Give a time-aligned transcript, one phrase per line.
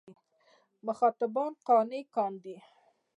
[0.85, 2.57] مخاطبان قانع کاندي.